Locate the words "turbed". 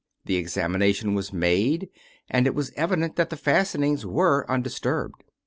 4.81-5.21